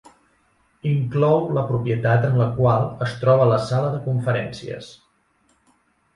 [0.91, 4.91] Inclou la propietat en la qual es troba la sala de conferències.